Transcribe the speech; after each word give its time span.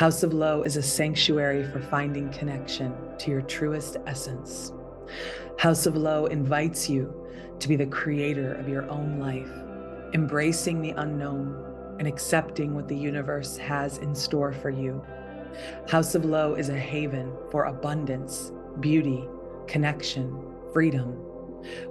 House 0.00 0.22
of 0.22 0.32
Lo 0.32 0.62
is 0.62 0.78
a 0.78 0.82
sanctuary 0.82 1.62
for 1.62 1.78
finding 1.78 2.32
connection 2.32 2.94
to 3.18 3.30
your 3.30 3.42
truest 3.42 3.98
essence. 4.06 4.72
House 5.58 5.84
of 5.84 5.94
Lo 5.94 6.24
invites 6.24 6.88
you 6.88 7.14
to 7.58 7.68
be 7.68 7.76
the 7.76 7.84
creator 7.84 8.54
of 8.54 8.66
your 8.66 8.88
own 8.90 9.18
life, 9.18 9.52
embracing 10.14 10.80
the 10.80 10.92
unknown 10.92 11.54
and 11.98 12.08
accepting 12.08 12.74
what 12.74 12.88
the 12.88 12.96
universe 12.96 13.58
has 13.58 13.98
in 13.98 14.14
store 14.14 14.54
for 14.54 14.70
you. 14.70 15.04
House 15.86 16.14
of 16.14 16.24
Lo 16.24 16.54
is 16.54 16.70
a 16.70 16.78
haven 16.78 17.30
for 17.50 17.64
abundance, 17.64 18.52
beauty, 18.80 19.28
connection, 19.66 20.34
freedom, 20.72 21.10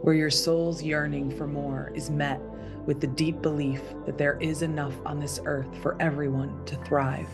where 0.02 0.16
your 0.16 0.32
soul's 0.32 0.82
yearning 0.82 1.30
for 1.30 1.46
more 1.46 1.92
is 1.94 2.10
met 2.10 2.42
with 2.90 3.00
the 3.02 3.08
deep 3.08 3.40
belief 3.44 3.84
that 4.08 4.18
there 4.18 4.36
is 4.42 4.64
enough 4.64 4.96
on 5.06 5.20
this 5.20 5.40
earth 5.46 5.68
for 5.80 5.96
everyone 6.00 6.66
to 6.66 6.76
thrive. 6.78 7.30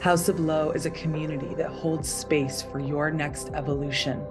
House 0.00 0.30
of 0.30 0.40
Lo 0.40 0.70
is 0.70 0.86
a 0.86 0.90
community 0.90 1.54
that 1.56 1.68
holds 1.68 2.08
space 2.08 2.62
for 2.62 2.80
your 2.80 3.10
next 3.10 3.50
evolution. 3.52 4.24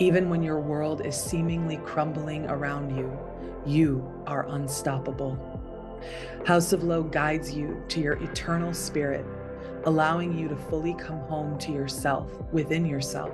Even 0.00 0.28
when 0.28 0.42
your 0.42 0.58
world 0.58 1.06
is 1.06 1.14
seemingly 1.14 1.76
crumbling 1.84 2.44
around 2.46 2.96
you, 2.96 3.16
you 3.64 4.04
are 4.26 4.48
unstoppable. 4.48 5.38
House 6.44 6.72
of 6.72 6.82
Lo 6.82 7.04
guides 7.04 7.54
you 7.54 7.84
to 7.86 8.00
your 8.00 8.14
eternal 8.14 8.74
spirit, 8.74 9.24
allowing 9.84 10.36
you 10.36 10.48
to 10.48 10.56
fully 10.56 10.94
come 10.94 11.20
home 11.20 11.56
to 11.60 11.70
yourself 11.70 12.28
within 12.50 12.84
yourself, 12.84 13.30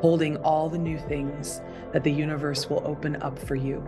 holding 0.00 0.36
all 0.44 0.68
the 0.68 0.78
new 0.78 0.96
things 1.08 1.60
that 1.92 2.04
the 2.04 2.12
universe 2.12 2.70
will 2.70 2.86
open 2.86 3.20
up 3.20 3.36
for 3.36 3.56
you. 3.56 3.84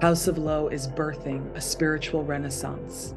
House 0.00 0.26
of 0.28 0.38
Lo 0.38 0.68
is 0.68 0.88
birthing 0.88 1.54
a 1.56 1.60
spiritual 1.60 2.24
renaissance 2.24 3.14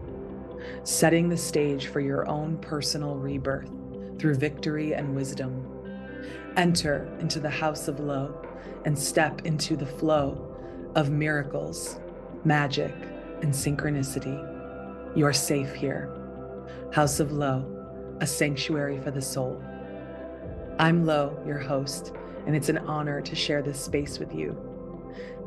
setting 0.83 1.29
the 1.29 1.37
stage 1.37 1.87
for 1.87 1.99
your 1.99 2.27
own 2.27 2.57
personal 2.57 3.15
rebirth 3.15 3.69
through 4.19 4.35
victory 4.35 4.93
and 4.93 5.15
wisdom. 5.15 5.65
Enter 6.57 7.11
into 7.19 7.39
the 7.39 7.49
house 7.49 7.87
of 7.87 7.99
Lo 7.99 8.41
and 8.85 8.97
step 8.97 9.45
into 9.45 9.75
the 9.75 9.85
flow 9.85 10.55
of 10.95 11.09
miracles, 11.09 11.99
magic, 12.43 12.93
and 13.41 13.51
synchronicity. 13.53 14.37
You're 15.15 15.33
safe 15.33 15.73
here. 15.73 16.09
House 16.91 17.19
of 17.19 17.31
Lo, 17.31 17.65
a 18.21 18.27
sanctuary 18.27 18.99
for 19.01 19.11
the 19.11 19.21
soul. 19.21 19.61
I'm 20.79 21.05
Lo, 21.05 21.41
your 21.45 21.59
host, 21.59 22.13
and 22.45 22.55
it's 22.55 22.69
an 22.69 22.77
honor 22.79 23.21
to 23.21 23.35
share 23.35 23.61
this 23.61 23.79
space 23.79 24.19
with 24.19 24.33
you. 24.33 24.55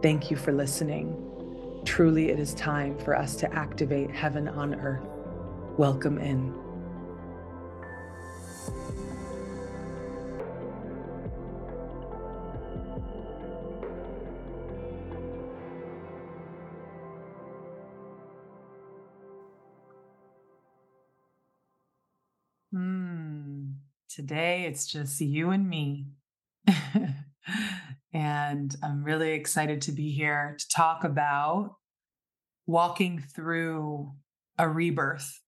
Thank 0.00 0.30
you 0.30 0.36
for 0.36 0.52
listening. 0.52 1.82
Truly, 1.84 2.28
it 2.28 2.38
is 2.38 2.54
time 2.54 2.96
for 2.98 3.16
us 3.16 3.34
to 3.36 3.52
activate 3.52 4.12
heaven 4.12 4.46
on 4.46 4.76
earth. 4.76 5.02
Welcome 5.76 6.18
in. 6.18 6.54
Hmm. 22.72 23.70
Today 24.08 24.66
it's 24.66 24.86
just 24.86 25.20
you 25.20 25.50
and 25.50 25.68
me. 25.68 26.06
and 28.12 28.74
I'm 28.82 29.04
really 29.04 29.32
excited 29.32 29.82
to 29.82 29.92
be 29.92 30.10
here 30.10 30.56
to 30.58 30.68
talk 30.68 31.04
about 31.04 31.76
walking 32.66 33.18
through 33.18 34.12
a 34.58 34.68
rebirth. 34.68 35.40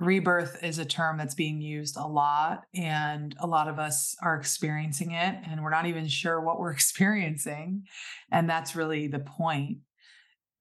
Rebirth 0.00 0.62
is 0.64 0.78
a 0.78 0.84
term 0.84 1.16
that's 1.16 1.36
being 1.36 1.60
used 1.60 1.96
a 1.96 2.06
lot 2.06 2.64
and 2.74 3.36
a 3.38 3.46
lot 3.46 3.68
of 3.68 3.78
us 3.78 4.16
are 4.20 4.36
experiencing 4.36 5.12
it 5.12 5.36
and 5.48 5.62
we're 5.62 5.70
not 5.70 5.86
even 5.86 6.08
sure 6.08 6.40
what 6.40 6.58
we're 6.58 6.72
experiencing 6.72 7.84
and 8.30 8.50
that's 8.50 8.74
really 8.74 9.06
the 9.06 9.20
point. 9.20 9.78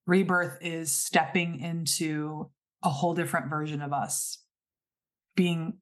Rebirth 0.06 0.58
is 0.62 0.92
stepping 0.92 1.60
into 1.60 2.50
a 2.84 2.90
whole 2.90 3.14
different 3.14 3.50
version 3.50 3.82
of 3.82 3.94
us 3.94 4.44
being 5.36 5.78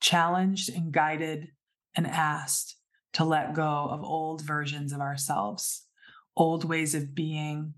challenged 0.00 0.70
and 0.70 0.92
guided 0.92 1.48
and 1.94 2.06
asked 2.06 2.77
to 3.14 3.24
let 3.24 3.54
go 3.54 3.88
of 3.90 4.02
old 4.02 4.42
versions 4.42 4.92
of 4.92 5.00
ourselves 5.00 5.86
old 6.36 6.64
ways 6.64 6.94
of 6.94 7.14
being 7.14 7.74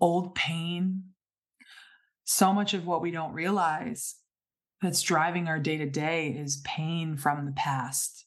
old 0.00 0.34
pain 0.34 1.04
so 2.24 2.52
much 2.52 2.74
of 2.74 2.86
what 2.86 3.02
we 3.02 3.10
don't 3.10 3.32
realize 3.32 4.16
that's 4.80 5.02
driving 5.02 5.46
our 5.46 5.60
day 5.60 5.76
to 5.76 5.86
day 5.86 6.28
is 6.28 6.62
pain 6.64 7.16
from 7.16 7.46
the 7.46 7.52
past. 7.52 8.26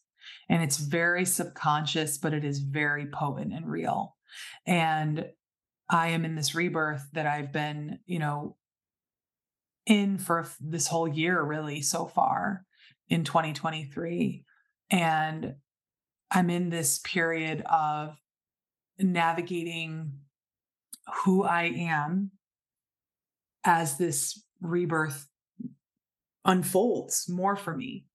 And 0.49 0.63
it's 0.63 0.77
very 0.77 1.25
subconscious, 1.25 2.17
but 2.17 2.33
it 2.33 2.45
is 2.45 2.59
very 2.59 3.07
potent 3.07 3.53
and 3.53 3.69
real. 3.69 4.15
And 4.65 5.25
I 5.89 6.09
am 6.09 6.23
in 6.23 6.35
this 6.35 6.55
rebirth 6.55 7.07
that 7.13 7.25
I've 7.25 7.51
been, 7.51 7.99
you 8.05 8.19
know, 8.19 8.55
in 9.85 10.17
for 10.17 10.47
this 10.61 10.87
whole 10.87 11.07
year, 11.07 11.41
really, 11.41 11.81
so 11.81 12.05
far 12.05 12.65
in 13.09 13.23
2023. 13.23 14.45
And 14.89 15.55
I'm 16.31 16.49
in 16.49 16.69
this 16.69 16.99
period 16.99 17.61
of 17.61 18.17
navigating 18.99 20.13
who 21.23 21.43
I 21.43 21.63
am 21.63 22.31
as 23.63 23.97
this 23.97 24.43
rebirth 24.61 25.27
unfolds 26.43 27.27
more 27.29 27.55
for 27.55 27.75
me. 27.75 28.05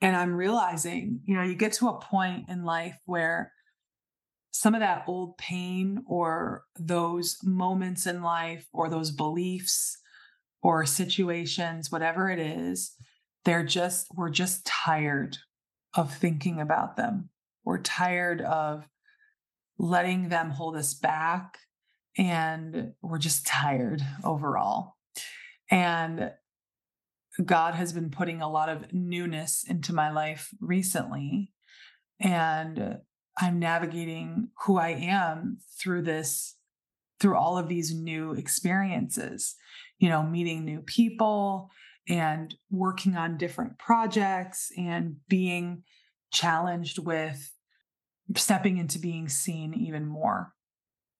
And 0.00 0.16
I'm 0.16 0.34
realizing, 0.34 1.20
you 1.24 1.36
know, 1.36 1.42
you 1.42 1.54
get 1.54 1.72
to 1.74 1.88
a 1.88 2.00
point 2.00 2.48
in 2.48 2.64
life 2.64 2.98
where 3.06 3.52
some 4.50 4.74
of 4.74 4.80
that 4.80 5.04
old 5.06 5.36
pain 5.38 6.02
or 6.06 6.64
those 6.78 7.38
moments 7.42 8.06
in 8.06 8.22
life 8.22 8.66
or 8.72 8.88
those 8.88 9.10
beliefs 9.10 9.98
or 10.62 10.86
situations, 10.86 11.90
whatever 11.90 12.30
it 12.30 12.38
is, 12.38 12.92
they're 13.44 13.64
just, 13.64 14.06
we're 14.14 14.30
just 14.30 14.64
tired 14.64 15.36
of 15.94 16.14
thinking 16.14 16.60
about 16.60 16.96
them. 16.96 17.30
We're 17.64 17.80
tired 17.80 18.40
of 18.40 18.88
letting 19.78 20.28
them 20.28 20.50
hold 20.50 20.76
us 20.76 20.94
back. 20.94 21.58
And 22.16 22.92
we're 23.02 23.18
just 23.18 23.46
tired 23.46 24.02
overall. 24.22 24.94
And 25.70 26.30
God 27.44 27.74
has 27.74 27.92
been 27.92 28.10
putting 28.10 28.40
a 28.40 28.50
lot 28.50 28.68
of 28.68 28.92
newness 28.92 29.64
into 29.68 29.92
my 29.92 30.12
life 30.12 30.50
recently. 30.60 31.52
And 32.20 32.98
I'm 33.40 33.58
navigating 33.58 34.50
who 34.64 34.78
I 34.78 34.90
am 34.90 35.58
through 35.80 36.02
this, 36.02 36.56
through 37.18 37.36
all 37.36 37.58
of 37.58 37.68
these 37.68 37.92
new 37.92 38.32
experiences, 38.32 39.56
you 39.98 40.08
know, 40.08 40.22
meeting 40.22 40.64
new 40.64 40.80
people 40.80 41.70
and 42.08 42.54
working 42.70 43.16
on 43.16 43.38
different 43.38 43.78
projects 43.78 44.70
and 44.78 45.16
being 45.28 45.82
challenged 46.32 46.98
with 46.98 47.53
stepping 48.36 48.78
into 48.78 48.98
being 48.98 49.28
seen 49.28 49.74
even 49.74 50.06
more. 50.06 50.52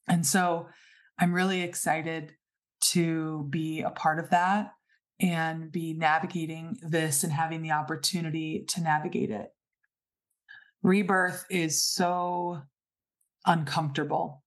And 0.09 0.27
so 0.27 0.69
I'm 1.19 1.33
really 1.33 1.63
excited 1.63 2.33
to 2.93 3.47
be 3.51 3.81
a 3.81 3.91
part 3.91 4.19
of 4.19 4.31
that 4.31 4.73
and 5.21 5.71
be 5.71 5.95
navigating 5.95 6.77
this 6.83 7.25
and 7.25 7.33
having 7.33 7.63
the 7.63 7.71
opportunity 7.71 8.65
to 8.69 8.83
navigate 8.83 9.31
it. 9.31 9.49
Rebirth 10.83 11.47
is 11.51 11.83
so 11.83 12.63
uncomfortable. 13.47 14.43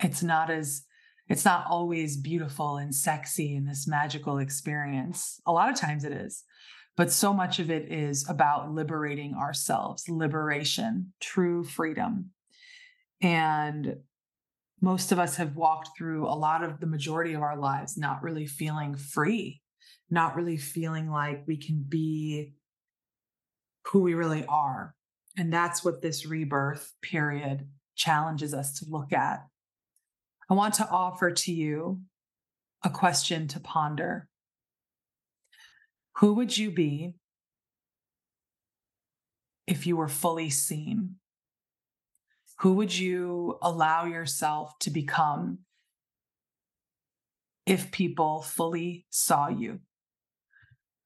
It's 0.00 0.22
not 0.22 0.50
as 0.50 0.84
it's 1.28 1.44
not 1.44 1.66
always 1.68 2.16
beautiful 2.16 2.78
and 2.78 2.94
sexy 2.94 3.54
in 3.54 3.66
this 3.66 3.86
magical 3.86 4.38
experience. 4.38 5.40
A 5.46 5.52
lot 5.52 5.68
of 5.68 5.76
times 5.76 6.04
it 6.04 6.12
is, 6.12 6.42
but 6.98 7.10
so 7.10 7.32
much 7.32 7.58
of 7.58 7.70
it 7.70 7.90
is 7.90 8.28
about 8.28 8.70
liberating 8.70 9.34
ourselves, 9.34 10.06
liberation, 10.06 11.14
true 11.18 11.64
freedom. 11.64 12.32
And 13.22 13.96
most 14.82 15.10
of 15.10 15.18
us 15.18 15.36
have 15.36 15.56
walked 15.56 15.96
through 15.96 16.26
a 16.26 16.36
lot 16.36 16.62
of 16.62 16.78
the 16.78 16.86
majority 16.86 17.32
of 17.32 17.40
our 17.40 17.56
lives 17.56 17.96
not 17.96 18.22
really 18.22 18.46
feeling 18.46 18.94
free 18.96 19.62
not 20.10 20.36
really 20.36 20.56
feeling 20.56 21.10
like 21.10 21.44
we 21.46 21.56
can 21.56 21.84
be 21.86 22.52
who 23.86 24.00
we 24.00 24.14
really 24.14 24.44
are. 24.46 24.94
And 25.36 25.52
that's 25.52 25.84
what 25.84 26.02
this 26.02 26.26
rebirth 26.26 26.92
period 27.02 27.68
challenges 27.94 28.54
us 28.54 28.78
to 28.78 28.86
look 28.88 29.12
at. 29.12 29.46
I 30.50 30.54
want 30.54 30.74
to 30.74 30.88
offer 30.88 31.30
to 31.30 31.52
you 31.52 32.00
a 32.82 32.90
question 32.90 33.48
to 33.48 33.60
ponder. 33.60 34.28
Who 36.18 36.34
would 36.34 36.56
you 36.56 36.70
be 36.70 37.14
if 39.66 39.86
you 39.86 39.96
were 39.96 40.08
fully 40.08 40.50
seen? 40.50 41.16
Who 42.60 42.74
would 42.74 42.96
you 42.96 43.58
allow 43.62 44.04
yourself 44.04 44.78
to 44.80 44.90
become 44.90 45.60
if 47.66 47.92
people 47.92 48.42
fully 48.42 49.06
saw 49.10 49.48
you? 49.48 49.80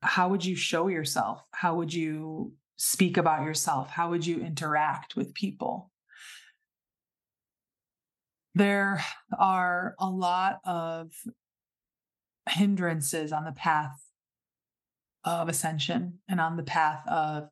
how 0.03 0.29
would 0.29 0.45
you 0.45 0.57
show 0.57 0.89
yourself? 0.89 1.45
How 1.53 1.77
would 1.77 1.95
you 1.95 2.53
speak 2.77 3.17
about 3.17 3.45
yourself? 3.45 3.89
How 3.89 4.11
would 4.11 4.27
you 4.27 4.41
interact 4.41 5.15
with 5.15 5.33
people? 5.33 5.91
There 8.55 9.03
are 9.39 9.95
a 9.99 10.11
lot 10.11 10.59
of 10.65 11.13
hindrances 12.49 13.33
on 13.33 13.45
the 13.45 13.53
path 13.53 14.12
of 15.25 15.49
ascension 15.49 16.19
and 16.29 16.41
on 16.41 16.57
the 16.57 16.63
path 16.63 17.07
of 17.09 17.49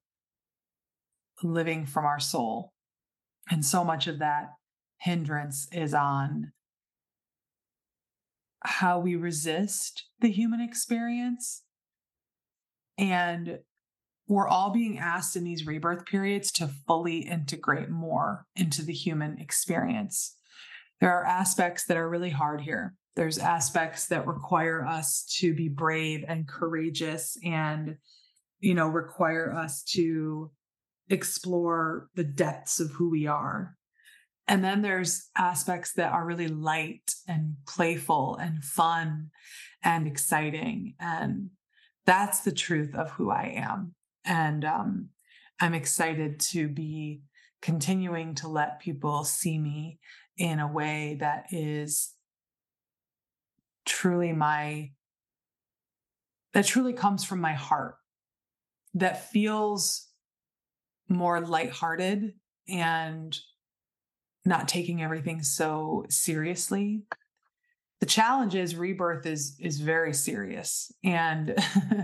living 1.43 1.87
from 1.87 2.05
our 2.05 2.21
soul. 2.21 2.73
And 3.51 3.65
so 3.65 3.85
much 3.85 4.07
of 4.07 4.19
that 4.19 4.51
hindrance 4.99 5.67
is 5.73 5.95
on 5.95 6.53
how 8.63 9.01
we 9.01 9.17
resist 9.17 10.05
the 10.21 10.31
human 10.31 10.61
experience. 10.61 11.63
And 12.99 13.61
we're 14.29 14.49
all 14.49 14.71
being 14.71 14.99
asked 14.99 15.35
in 15.35 15.45
these 15.45 15.67
rebirth 15.67 16.05
periods 16.07 16.53
to 16.53 16.71
fully 16.87 17.21
integrate 17.21 17.89
more 17.89 18.47
into 18.55 18.83
the 18.83 18.93
human 18.93 19.39
experience. 19.39 20.37
There 21.01 21.11
are 21.11 21.25
aspects 21.25 21.87
that 21.87 21.97
are 21.97 22.09
really 22.09 22.31
hard 22.31 22.61
here. 22.61 22.95
There's 23.21 23.37
aspects 23.37 24.07
that 24.07 24.27
require 24.27 24.83
us 24.83 25.27
to 25.41 25.53
be 25.53 25.69
brave 25.69 26.25
and 26.27 26.49
courageous 26.49 27.37
and, 27.45 27.99
you 28.61 28.73
know, 28.73 28.87
require 28.89 29.53
us 29.53 29.83
to 29.93 30.51
explore 31.11 32.09
the 32.15 32.25
depths 32.25 32.81
of 32.81 32.93
who 32.93 33.11
we 33.11 33.27
are. 33.27 33.77
And 34.49 34.65
then 34.65 34.81
there's 34.81 35.29
aspects 35.37 35.93
that 35.97 36.15
are 36.15 36.25
really 36.25 36.49
light 36.49 37.13
and 37.29 37.57
playful 37.69 38.37
and 38.37 38.65
fun 38.65 39.29
and 39.83 40.07
exciting. 40.07 40.95
And 40.99 41.51
that's 42.07 42.41
the 42.41 42.53
truth 42.53 42.95
of 42.95 43.11
who 43.11 43.31
I 43.31 43.53
am. 43.55 43.95
And 44.25 44.65
um, 44.65 45.11
I'm 45.61 45.75
excited 45.75 46.41
to 46.53 46.69
be 46.69 47.21
continuing 47.61 48.35
to 48.37 48.49
let 48.49 48.81
people 48.81 49.25
see 49.25 49.59
me 49.59 49.99
in 50.39 50.59
a 50.59 50.73
way 50.73 51.19
that 51.21 51.45
is 51.51 52.15
truly 53.85 54.33
my 54.33 54.91
that 56.53 56.67
truly 56.67 56.93
comes 56.93 57.25
from 57.25 57.41
my 57.41 57.53
heart 57.53 57.97
that 58.95 59.31
feels 59.31 60.09
more 61.09 61.41
lighthearted 61.41 62.33
and 62.69 63.39
not 64.45 64.69
taking 64.69 65.03
everything 65.03 65.43
so 65.43 66.05
seriously. 66.09 67.03
The 68.01 68.07
challenge 68.07 68.55
is 68.55 68.75
rebirth 68.75 69.27
is 69.27 69.57
is 69.61 69.79
very 69.81 70.15
serious 70.15 70.91
and 71.05 71.55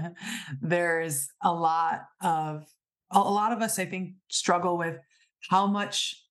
there's 0.61 1.29
a 1.43 1.53
lot 1.53 2.03
of 2.23 2.67
a 3.11 3.19
lot 3.21 3.53
of 3.53 3.63
us 3.63 3.79
i 3.79 3.87
think 3.87 4.15
struggle 4.29 4.77
with 4.77 4.99
how 5.49 5.67
much 5.67 6.23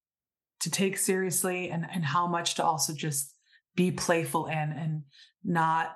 to 0.59 0.69
take 0.69 0.97
seriously 0.97 1.71
and 1.71 1.87
and 1.91 2.05
how 2.05 2.27
much 2.27 2.55
to 2.55 2.63
also 2.63 2.93
just 2.93 3.34
be 3.75 3.91
playful 3.91 4.47
in 4.47 4.71
and 4.71 5.03
not 5.43 5.95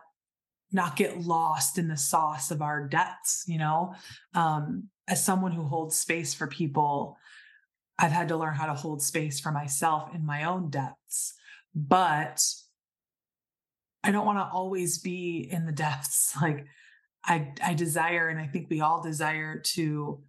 not 0.71 0.95
get 0.95 1.19
lost 1.19 1.79
in 1.79 1.87
the 1.87 1.97
sauce 1.97 2.51
of 2.51 2.61
our 2.61 2.87
debts 2.87 3.43
you 3.47 3.57
know? 3.57 3.93
Um 4.33 4.89
as 5.07 5.25
someone 5.25 5.51
who 5.51 5.63
holds 5.63 5.95
space 5.95 6.33
for 6.33 6.47
people 6.47 7.17
i've 7.97 8.11
had 8.11 8.27
to 8.27 8.37
learn 8.37 8.53
how 8.53 8.67
to 8.67 8.73
hold 8.73 9.01
space 9.01 9.39
for 9.39 9.51
myself 9.51 10.13
in 10.13 10.25
my 10.25 10.43
own 10.43 10.69
depths 10.69 11.33
but 11.73 12.45
i 14.03 14.11
don't 14.11 14.25
want 14.25 14.37
to 14.37 14.53
always 14.53 14.99
be 14.99 15.47
in 15.51 15.65
the 15.65 15.71
depths. 15.71 16.35
Like 16.41 16.65
i 17.25 17.51
i 17.63 17.73
desire 17.73 18.29
and 18.29 18.39
i 18.39 18.47
think 18.47 18.69
we 18.69 18.81
all 18.81 19.01
desire 19.01 19.59
to 19.73 20.21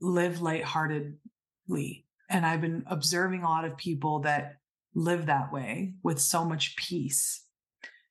live 0.00 0.40
lightheartedly. 0.40 2.04
And 2.28 2.44
I've 2.44 2.60
been 2.60 2.84
observing 2.86 3.42
a 3.42 3.48
lot 3.48 3.64
of 3.64 3.76
people 3.76 4.20
that 4.20 4.56
live 4.96 5.26
that 5.26 5.52
way 5.52 5.92
with 6.02 6.18
so 6.18 6.44
much 6.44 6.74
peace. 6.74 7.44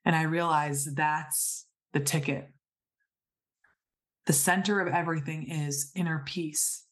And 0.05 0.15
I 0.15 0.21
realize 0.21 0.85
that's 0.85 1.65
the 1.93 1.99
ticket. 1.99 2.47
The 4.27 4.33
center 4.33 4.79
of 4.79 4.93
everything 4.93 5.49
is 5.49 5.91
inner 5.95 6.23
peace 6.25 6.85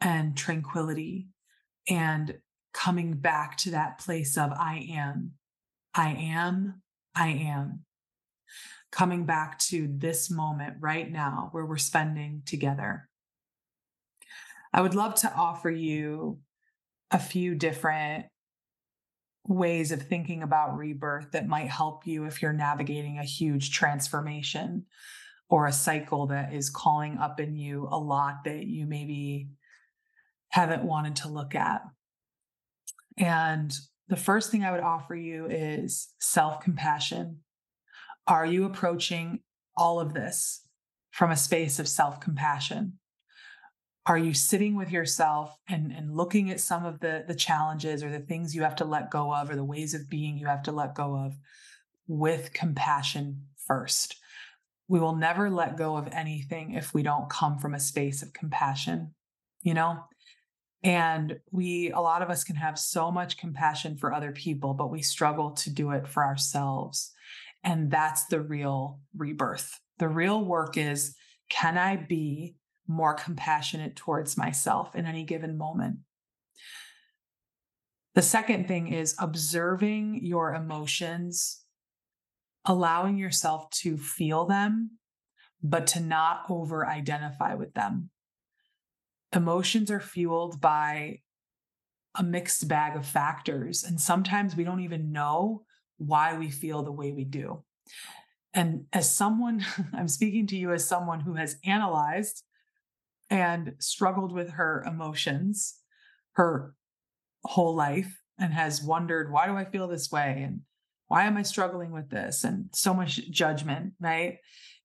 and 0.00 0.36
tranquility 0.36 1.28
and 1.88 2.38
coming 2.74 3.14
back 3.14 3.56
to 3.58 3.70
that 3.70 3.98
place 3.98 4.36
of 4.36 4.50
I 4.52 4.86
am, 4.90 5.32
I 5.94 6.10
am, 6.10 6.82
I 7.14 7.28
am. 7.28 7.84
Coming 8.90 9.26
back 9.26 9.58
to 9.60 9.88
this 9.90 10.30
moment 10.30 10.76
right 10.80 11.10
now 11.10 11.48
where 11.52 11.66
we're 11.66 11.76
spending 11.76 12.42
together. 12.46 13.08
I 14.72 14.80
would 14.80 14.94
love 14.94 15.14
to 15.16 15.32
offer 15.32 15.70
you 15.70 16.38
a 17.10 17.18
few 17.18 17.54
different 17.54 18.26
ways 19.48 19.92
of 19.92 20.02
thinking 20.02 20.42
about 20.42 20.76
rebirth 20.76 21.32
that 21.32 21.48
might 21.48 21.68
help 21.68 22.06
you 22.06 22.24
if 22.24 22.42
you're 22.42 22.52
navigating 22.52 23.18
a 23.18 23.24
huge 23.24 23.72
transformation 23.72 24.84
or 25.48 25.66
a 25.66 25.72
cycle 25.72 26.26
that 26.26 26.52
is 26.52 26.68
calling 26.68 27.16
up 27.16 27.40
in 27.40 27.56
you 27.56 27.88
a 27.90 27.98
lot 27.98 28.44
that 28.44 28.66
you 28.66 28.86
maybe 28.86 29.48
haven't 30.50 30.84
wanted 30.84 31.16
to 31.16 31.28
look 31.28 31.54
at. 31.54 31.80
And 33.16 33.74
the 34.08 34.16
first 34.16 34.50
thing 34.50 34.64
I 34.64 34.70
would 34.70 34.80
offer 34.80 35.14
you 35.14 35.46
is 35.46 36.08
self 36.20 36.60
compassion. 36.60 37.38
Are 38.26 38.44
you 38.44 38.64
approaching 38.64 39.40
all 39.76 39.98
of 39.98 40.12
this 40.12 40.62
from 41.10 41.30
a 41.30 41.36
space 41.36 41.78
of 41.78 41.88
self 41.88 42.20
compassion? 42.20 42.98
Are 44.08 44.16
you 44.16 44.32
sitting 44.32 44.74
with 44.74 44.90
yourself 44.90 45.54
and, 45.68 45.92
and 45.92 46.16
looking 46.16 46.50
at 46.50 46.60
some 46.60 46.86
of 46.86 46.98
the, 47.00 47.24
the 47.28 47.34
challenges 47.34 48.02
or 48.02 48.10
the 48.10 48.18
things 48.18 48.54
you 48.54 48.62
have 48.62 48.76
to 48.76 48.86
let 48.86 49.10
go 49.10 49.34
of 49.34 49.50
or 49.50 49.54
the 49.54 49.64
ways 49.64 49.92
of 49.92 50.08
being 50.08 50.38
you 50.38 50.46
have 50.46 50.62
to 50.62 50.72
let 50.72 50.94
go 50.94 51.14
of 51.14 51.34
with 52.06 52.54
compassion 52.54 53.42
first? 53.66 54.16
We 54.88 54.98
will 54.98 55.14
never 55.14 55.50
let 55.50 55.76
go 55.76 55.98
of 55.98 56.08
anything 56.10 56.72
if 56.72 56.94
we 56.94 57.02
don't 57.02 57.28
come 57.28 57.58
from 57.58 57.74
a 57.74 57.80
space 57.80 58.22
of 58.22 58.32
compassion, 58.32 59.14
you 59.60 59.74
know? 59.74 59.98
And 60.82 61.40
we, 61.50 61.90
a 61.90 62.00
lot 62.00 62.22
of 62.22 62.30
us 62.30 62.44
can 62.44 62.56
have 62.56 62.78
so 62.78 63.10
much 63.10 63.36
compassion 63.36 63.98
for 63.98 64.14
other 64.14 64.32
people, 64.32 64.72
but 64.72 64.90
we 64.90 65.02
struggle 65.02 65.50
to 65.50 65.70
do 65.70 65.90
it 65.90 66.08
for 66.08 66.24
ourselves. 66.24 67.12
And 67.62 67.90
that's 67.90 68.24
the 68.26 68.40
real 68.40 69.00
rebirth. 69.14 69.78
The 69.98 70.08
real 70.08 70.42
work 70.42 70.78
is 70.78 71.14
can 71.50 71.76
I 71.76 71.96
be 71.96 72.54
more 72.88 73.14
compassionate 73.14 73.94
towards 73.94 74.36
myself 74.36 74.96
in 74.96 75.06
any 75.06 75.22
given 75.22 75.56
moment. 75.56 75.98
The 78.14 78.22
second 78.22 78.66
thing 78.66 78.92
is 78.92 79.14
observing 79.18 80.24
your 80.24 80.54
emotions, 80.54 81.62
allowing 82.64 83.18
yourself 83.18 83.70
to 83.70 83.96
feel 83.96 84.46
them, 84.46 84.98
but 85.62 85.86
to 85.88 86.00
not 86.00 86.42
over 86.48 86.86
identify 86.86 87.54
with 87.54 87.74
them. 87.74 88.10
Emotions 89.32 89.90
are 89.90 90.00
fueled 90.00 90.60
by 90.60 91.20
a 92.16 92.22
mixed 92.22 92.66
bag 92.66 92.96
of 92.96 93.06
factors, 93.06 93.84
and 93.84 94.00
sometimes 94.00 94.56
we 94.56 94.64
don't 94.64 94.80
even 94.80 95.12
know 95.12 95.62
why 95.98 96.36
we 96.36 96.50
feel 96.50 96.82
the 96.82 96.90
way 96.90 97.12
we 97.12 97.24
do. 97.24 97.62
And 98.54 98.86
as 98.92 99.14
someone, 99.14 99.64
I'm 99.92 100.08
speaking 100.08 100.46
to 100.48 100.56
you 100.56 100.72
as 100.72 100.88
someone 100.88 101.20
who 101.20 101.34
has 101.34 101.56
analyzed 101.64 102.42
and 103.30 103.74
struggled 103.78 104.32
with 104.32 104.50
her 104.50 104.84
emotions 104.86 105.80
her 106.38 106.72
whole 107.44 107.74
life 107.74 108.22
and 108.38 108.54
has 108.54 108.82
wondered, 108.82 109.32
why 109.32 109.46
do 109.46 109.56
I 109.56 109.64
feel 109.64 109.88
this 109.88 110.10
way? 110.10 110.42
And 110.46 110.60
why 111.08 111.24
am 111.24 111.36
I 111.36 111.42
struggling 111.42 111.90
with 111.90 112.10
this? 112.10 112.44
And 112.44 112.70
so 112.72 112.94
much 112.94 113.28
judgment, 113.30 113.94
right? 114.00 114.38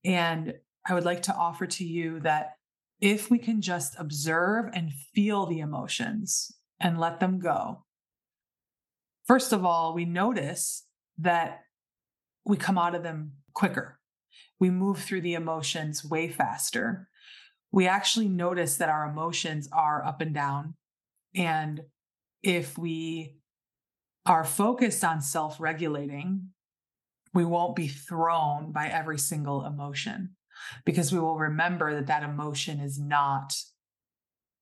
And 0.04 0.56
I 0.86 0.96
would 0.96 1.06
like 1.06 1.22
to 1.24 1.36
offer 1.36 1.68
to 1.68 1.86
you 1.86 2.20
that 2.22 2.54
if 3.00 3.30
we 3.30 3.38
can 3.38 3.62
just 3.62 3.96
observe 4.00 4.72
and 4.74 4.92
feel 5.14 5.46
the 5.46 5.60
emotions 5.60 6.52
and 6.80 7.00
let 7.00 7.20
them 7.20 7.40
go, 7.40 7.86
first 9.28 9.54
of 9.54 9.64
all, 9.64 9.94
we 9.94 10.06
notice 10.06 10.88
that 11.20 11.62
we 12.46 12.58
come 12.58 12.80
out 12.80 12.96
of 12.96 13.04
them 13.04 13.34
quicker. 13.54 14.00
We 14.60 14.72
move 14.72 15.00
through 15.00 15.22
the 15.22 15.36
emotions 15.36 16.04
way 16.04 16.30
faster 16.30 17.10
we 17.74 17.88
actually 17.88 18.30
notice 18.30 18.78
that 18.78 18.88
our 18.88 19.10
emotions 19.10 19.68
are 19.74 20.06
up 20.06 20.22
and 20.22 20.34
down. 20.34 20.76
And 21.36 21.82
if 22.44 22.78
we 22.78 23.36
are 24.28 24.46
focused 24.46 25.04
on 25.04 25.22
self 25.22 25.60
regulating, 25.60 26.50
we 27.34 27.44
won't 27.44 27.76
be 27.76 27.88
thrown 27.88 28.72
by 28.72 28.88
every 28.88 29.18
single 29.18 29.66
emotion 29.66 30.36
because 30.86 31.12
we 31.12 31.20
will 31.20 31.36
remember 31.36 31.96
that 31.96 32.08
that 32.08 32.22
emotion 32.22 32.80
is 32.80 33.00
not 33.00 33.56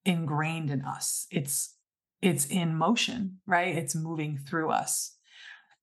ingrained 0.06 0.72
in 0.72 0.82
us. 0.82 1.27
It's 1.30 1.75
it's 2.22 2.46
in 2.46 2.77
motion, 2.77 3.39
right? 3.46 3.75
It's 3.75 3.94
moving 3.94 4.38
through 4.38 4.70
us. 4.70 5.18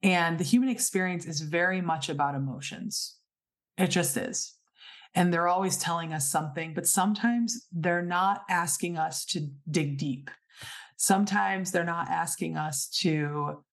And 0.02 0.38
the 0.38 0.44
human 0.44 0.70
experience 0.70 1.26
is 1.26 1.42
very 1.42 1.82
much 1.82 2.08
about 2.08 2.36
emotions. 2.36 3.16
It 3.76 3.88
just 3.88 4.16
is. 4.16 4.57
And 5.14 5.32
they're 5.32 5.48
always 5.48 5.76
telling 5.76 6.12
us 6.12 6.30
something, 6.30 6.74
but 6.74 6.86
sometimes 6.86 7.66
they're 7.72 8.02
not 8.02 8.42
asking 8.48 8.98
us 8.98 9.24
to 9.26 9.48
dig 9.70 9.98
deep. 9.98 10.30
Sometimes 10.96 11.70
they're 11.70 11.84
not 11.84 12.08
asking 12.08 12.56
us 12.56 12.88
to, 13.00 13.64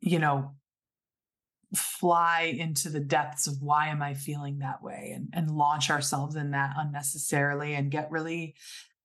you 0.00 0.18
know, 0.18 0.54
fly 1.74 2.54
into 2.56 2.88
the 2.88 3.00
depths 3.00 3.46
of 3.46 3.60
why 3.60 3.88
am 3.88 4.00
I 4.02 4.14
feeling 4.14 4.58
that 4.58 4.82
way 4.82 5.12
and, 5.14 5.28
and 5.32 5.50
launch 5.50 5.90
ourselves 5.90 6.36
in 6.36 6.52
that 6.52 6.74
unnecessarily 6.76 7.74
and 7.74 7.90
get 7.90 8.10
really 8.10 8.54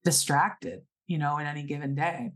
distracted, 0.04 0.82
you 1.08 1.18
know, 1.18 1.38
in 1.38 1.48
any 1.48 1.64
given 1.64 1.96
day. 1.96 2.32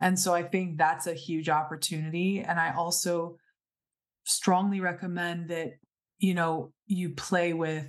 And 0.00 0.18
so 0.18 0.34
I 0.34 0.42
think 0.42 0.76
that's 0.76 1.06
a 1.06 1.14
huge 1.14 1.48
opportunity. 1.48 2.40
And 2.40 2.60
I 2.60 2.74
also 2.74 3.38
strongly 4.24 4.80
recommend 4.80 5.48
that, 5.48 5.72
you 6.18 6.34
know, 6.34 6.72
you 6.86 7.10
play 7.10 7.52
with 7.52 7.86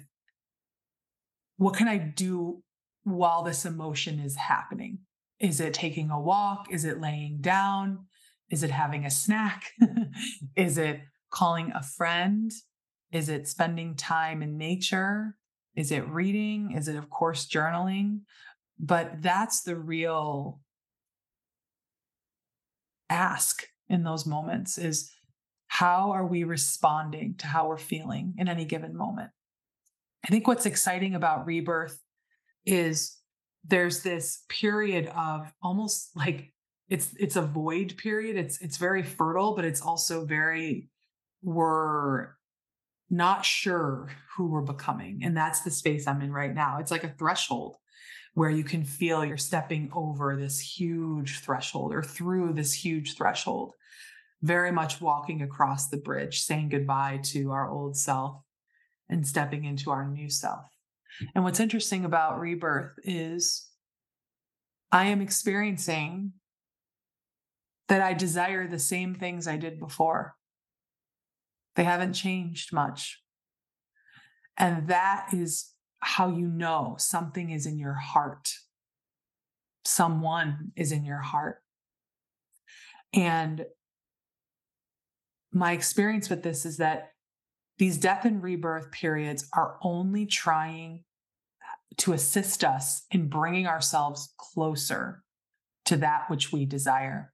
what 1.58 1.76
can 1.76 1.88
I 1.88 1.98
do 1.98 2.64
while 3.04 3.44
this 3.44 3.66
emotion 3.66 4.20
is 4.20 4.36
happening? 4.36 5.00
Is 5.40 5.60
it 5.60 5.74
taking 5.74 6.10
a 6.10 6.20
walk? 6.20 6.68
Is 6.72 6.86
it 6.86 7.02
laying 7.02 7.40
down? 7.42 8.06
Is 8.50 8.64
it 8.64 8.72
having 8.72 9.06
a 9.06 9.12
snack? 9.12 9.72
is 10.56 10.78
it 10.78 11.02
calling 11.32 11.72
a 11.74 11.84
friend? 11.84 12.52
Is 13.12 13.30
it 13.30 13.48
spending 13.48 13.96
time 13.96 14.42
in 14.42 14.58
nature? 14.58 15.36
Is 15.76 15.92
it 15.92 16.08
reading? 16.08 16.74
Is 16.76 16.88
it, 16.88 16.96
of 16.96 17.10
course, 17.10 17.48
journaling? 17.48 18.22
But 18.80 19.22
that's 19.22 19.62
the 19.62 19.76
real 19.76 20.60
ask 23.10 23.64
in 23.90 24.04
those 24.04 24.26
moments 24.26 24.78
is 24.78 25.12
how 25.68 26.12
are 26.12 26.26
we 26.26 26.44
responding 26.44 27.36
to 27.36 27.48
how 27.48 27.68
we're 27.68 27.78
feeling 27.78 28.34
in 28.38 28.48
any 28.48 28.66
given 28.66 28.96
moment? 28.96 29.30
I 30.26 30.30
think 30.30 30.48
what's 30.48 30.66
exciting 30.66 31.16
about 31.16 31.46
rebirth 31.46 32.00
is 32.66 33.18
there's 33.66 34.02
this 34.02 34.44
period 34.50 35.08
of 35.08 35.52
almost 35.62 36.16
like 36.16 36.54
it's 36.90 37.14
it's 37.20 37.36
a 37.36 37.42
void 37.42 37.96
period. 37.98 38.38
It's 38.38 38.62
it's 38.62 38.78
very 38.78 39.04
fertile, 39.04 39.56
but 39.56 39.66
it's 39.66 39.82
also 39.82 40.26
very 40.26 40.90
we're 41.42 42.30
not 43.10 43.46
sure 43.46 44.10
who 44.36 44.48
we're 44.48 44.62
becoming. 44.62 45.22
And 45.24 45.36
that's 45.36 45.62
the 45.62 45.72
space 45.72 46.08
I'm 46.08 46.22
in 46.22 46.32
right 46.32 46.54
now. 46.54 46.80
It's 46.80 46.92
like 46.92 47.04
a 47.04 47.14
threshold 47.18 47.78
where 48.34 48.50
you 48.50 48.64
can 48.64 48.84
feel 48.84 49.26
you're 49.26 49.38
stepping 49.38 49.90
over 49.94 50.36
this 50.36 50.60
huge 50.60 51.40
threshold 51.40 51.94
or 51.94 52.04
through 52.04 52.54
this 52.54 52.74
huge 52.74 53.16
threshold, 53.16 53.74
very 54.42 54.72
much 54.72 55.02
walking 55.02 55.42
across 55.42 55.88
the 55.88 55.98
bridge, 55.98 56.42
saying 56.42 56.70
goodbye 56.70 57.20
to 57.24 57.52
our 57.52 57.70
old 57.70 57.98
self 57.98 58.42
and 59.10 59.28
stepping 59.28 59.66
into 59.66 59.92
our 59.92 60.06
new 60.08 60.30
self. 60.30 60.66
Mm. 61.22 61.28
And 61.36 61.44
what's 61.44 61.60
interesting 61.60 62.06
about 62.06 62.40
rebirth 62.40 62.94
is 63.04 63.68
I 64.92 65.06
am 65.06 65.22
experiencing 65.22 66.34
that 67.88 68.02
I 68.02 68.14
desire 68.14 68.68
the 68.68 68.80
same 68.80 69.16
things 69.16 69.48
I 69.48 69.58
did 69.58 69.80
before. 69.80 70.36
They 71.76 71.84
haven't 71.84 72.14
changed 72.14 72.74
much. 72.74 73.22
And 74.58 74.88
that 74.88 75.28
is 75.34 75.72
how 76.00 76.30
you 76.30 76.48
know 76.48 76.96
something 76.98 77.52
is 77.52 77.66
in 77.66 77.78
your 77.78 77.94
heart. 77.94 78.52
Someone 79.86 80.72
is 80.76 80.92
in 80.92 81.06
your 81.06 81.20
heart. 81.20 81.62
And 83.14 83.66
my 85.54 85.72
experience 85.72 86.30
with 86.30 86.44
this 86.44 86.66
is 86.66 86.78
that 86.78 87.12
these 87.78 87.98
death 87.98 88.26
and 88.26 88.42
rebirth 88.42 88.92
periods 88.92 89.48
are 89.54 89.78
only 89.82 90.26
trying 90.26 91.04
uh, 91.62 91.96
to 91.98 92.14
assist 92.14 92.64
us 92.64 93.04
in 93.12 93.30
bringing 93.30 93.68
ourselves 93.68 94.34
closer 94.38 95.24
to 95.86 95.98
that 95.98 96.26
which 96.30 96.52
we 96.52 96.66
desire, 96.66 97.34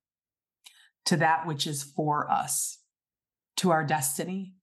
to 1.06 1.18
that 1.18 1.48
which 1.48 1.66
is 1.66 1.84
for 1.84 2.30
us, 2.30 2.80
to 3.58 3.72
our 3.72 3.86
destiny, 3.86 4.54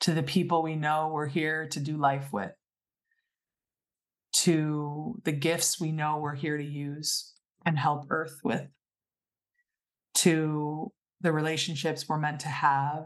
to 0.00 0.12
the 0.12 0.22
people 0.22 0.62
we 0.62 0.76
know 0.76 1.10
we're 1.12 1.26
here 1.26 1.68
to 1.68 1.78
do 1.78 1.96
life 1.96 2.32
with, 2.32 2.52
to 4.32 5.20
the 5.24 5.32
gifts 5.32 5.78
we 5.78 5.92
know 5.92 6.18
we're 6.18 6.34
here 6.34 6.56
to 6.56 6.64
use 6.64 7.34
and 7.66 7.78
help 7.78 8.06
Earth 8.08 8.40
with, 8.42 8.66
to 10.14 10.90
the 11.20 11.32
relationships 11.32 12.08
we're 12.08 12.18
meant 12.18 12.40
to 12.40 12.48
have 12.48 13.04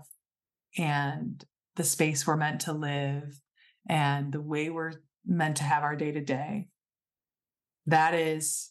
and 0.79 1.45
the 1.77 1.85
space 1.85 2.27
we're 2.27 2.37
meant 2.37 2.61
to 2.63 2.73
live 2.73 3.41
and 3.89 4.33
the 4.33 4.41
way 4.41 4.71
we're 4.71 4.93
meant 5.27 5.57
to 5.57 5.65
have 5.65 5.83
our 5.83 5.97
day 5.97 6.13
to 6.13 6.21
day. 6.21 6.69
That 7.87 8.15
is 8.15 8.71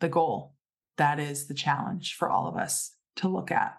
the 0.00 0.08
goal. 0.08 0.54
That 0.96 1.18
is 1.18 1.46
the 1.46 1.54
challenge 1.54 2.14
for 2.18 2.28
all 2.28 2.46
of 2.46 2.56
us 2.56 2.94
to 3.16 3.28
look 3.28 3.50
at. 3.50 3.74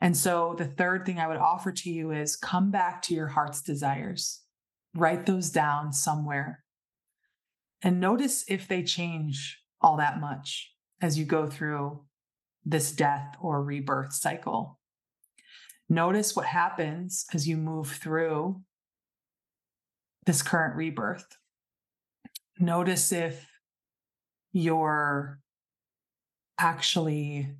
And 0.00 0.16
so, 0.16 0.54
the 0.56 0.66
third 0.66 1.04
thing 1.04 1.18
I 1.18 1.26
would 1.26 1.38
offer 1.38 1.72
to 1.72 1.90
you 1.90 2.12
is 2.12 2.36
come 2.36 2.70
back 2.70 3.02
to 3.02 3.14
your 3.14 3.28
heart's 3.28 3.60
desires, 3.62 4.42
write 4.94 5.26
those 5.26 5.50
down 5.50 5.92
somewhere, 5.92 6.62
and 7.82 7.98
notice 7.98 8.44
if 8.48 8.68
they 8.68 8.82
change 8.82 9.60
all 9.80 9.96
that 9.96 10.20
much 10.20 10.72
as 11.00 11.18
you 11.18 11.24
go 11.24 11.48
through 11.48 12.04
this 12.64 12.92
death 12.92 13.36
or 13.40 13.62
rebirth 13.62 14.12
cycle. 14.12 14.77
Notice 15.88 16.36
what 16.36 16.46
happens 16.46 17.24
as 17.32 17.48
you 17.48 17.56
move 17.56 17.88
through 17.88 18.60
this 20.26 20.42
current 20.42 20.76
rebirth. 20.76 21.26
Notice 22.58 23.12
if 23.12 23.46
you're 24.52 25.40
actually 26.58 27.54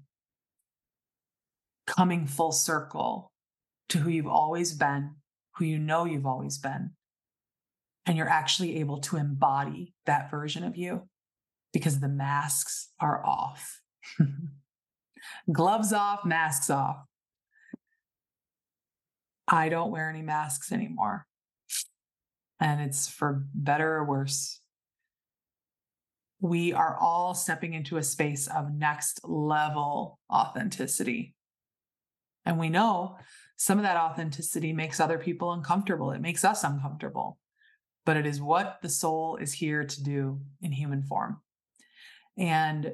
coming 1.86 2.26
full 2.26 2.52
circle 2.52 3.32
to 3.88 3.98
who 3.98 4.10
you've 4.10 4.26
always 4.26 4.74
been, 4.74 5.14
who 5.54 5.64
you 5.64 5.78
know 5.78 6.04
you've 6.04 6.26
always 6.26 6.58
been. 6.58 6.90
And 8.04 8.16
you're 8.16 8.28
actually 8.28 8.80
able 8.80 8.98
to 9.00 9.16
embody 9.16 9.94
that 10.06 10.30
version 10.30 10.64
of 10.64 10.76
you 10.76 11.08
because 11.72 12.00
the 12.00 12.08
masks 12.08 12.88
are 13.00 13.24
off. 13.24 13.80
Gloves 15.52 15.92
off, 15.92 16.24
masks 16.24 16.70
off. 16.70 17.07
I 19.48 19.70
don't 19.70 19.90
wear 19.90 20.10
any 20.10 20.22
masks 20.22 20.72
anymore. 20.72 21.26
And 22.60 22.80
it's 22.80 23.08
for 23.08 23.44
better 23.54 23.94
or 23.96 24.04
worse. 24.04 24.60
We 26.40 26.72
are 26.72 26.96
all 27.00 27.34
stepping 27.34 27.74
into 27.74 27.96
a 27.96 28.02
space 28.02 28.46
of 28.46 28.72
next 28.72 29.20
level 29.24 30.18
authenticity. 30.30 31.34
And 32.44 32.58
we 32.58 32.68
know 32.68 33.16
some 33.56 33.78
of 33.78 33.84
that 33.84 33.96
authenticity 33.96 34.72
makes 34.72 35.00
other 35.00 35.18
people 35.18 35.52
uncomfortable. 35.52 36.12
It 36.12 36.20
makes 36.20 36.44
us 36.44 36.62
uncomfortable, 36.62 37.38
but 38.04 38.16
it 38.16 38.26
is 38.26 38.40
what 38.40 38.78
the 38.82 38.88
soul 38.88 39.36
is 39.36 39.52
here 39.52 39.84
to 39.84 40.02
do 40.02 40.40
in 40.62 40.72
human 40.72 41.02
form. 41.02 41.40
And 42.36 42.92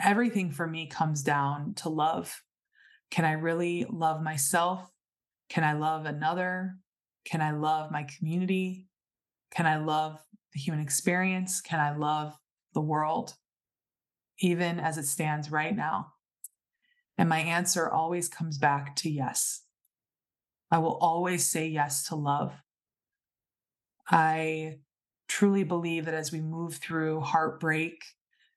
everything 0.00 0.50
for 0.50 0.66
me 0.66 0.86
comes 0.86 1.22
down 1.22 1.74
to 1.74 1.88
love. 1.88 2.42
Can 3.10 3.24
I 3.24 3.32
really 3.32 3.84
love 3.90 4.22
myself 4.22 4.88
can 5.52 5.64
I 5.64 5.74
love 5.74 6.06
another? 6.06 6.76
Can 7.26 7.42
I 7.42 7.50
love 7.50 7.90
my 7.90 8.04
community? 8.04 8.86
Can 9.54 9.66
I 9.66 9.76
love 9.76 10.18
the 10.54 10.58
human 10.58 10.80
experience? 10.80 11.60
Can 11.60 11.78
I 11.78 11.94
love 11.94 12.34
the 12.72 12.80
world, 12.80 13.34
even 14.38 14.80
as 14.80 14.96
it 14.96 15.04
stands 15.04 15.52
right 15.52 15.76
now? 15.76 16.06
And 17.18 17.28
my 17.28 17.40
answer 17.40 17.86
always 17.86 18.30
comes 18.30 18.56
back 18.56 18.96
to 18.96 19.10
yes. 19.10 19.60
I 20.70 20.78
will 20.78 20.96
always 21.02 21.46
say 21.46 21.68
yes 21.68 22.04
to 22.08 22.14
love. 22.14 22.54
I 24.08 24.78
truly 25.28 25.64
believe 25.64 26.06
that 26.06 26.14
as 26.14 26.32
we 26.32 26.40
move 26.40 26.76
through 26.76 27.20
heartbreak, 27.20 28.02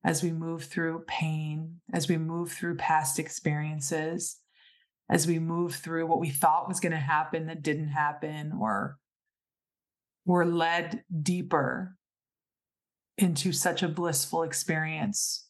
as 0.05 0.23
we 0.23 0.31
move 0.31 0.63
through 0.63 1.03
pain, 1.07 1.81
as 1.91 2.07
we 2.07 2.15
move 2.15 2.53
through 2.53 2.77
past 2.77 3.19
experiences, 3.19 4.37
as 5.09 5.27
we 5.27 5.39
move 5.39 5.75
through 5.75 6.07
what 6.07 6.19
we 6.19 6.29
thought 6.29 6.67
was 6.67 6.79
going 6.79 6.91
to 6.91 6.97
happen 6.97 7.47
that 7.47 7.61
didn't 7.61 7.89
happen, 7.89 8.53
or 8.59 8.97
we're 10.25 10.45
led 10.45 11.03
deeper 11.21 11.95
into 13.17 13.51
such 13.51 13.83
a 13.83 13.87
blissful 13.87 14.43
experience 14.43 15.47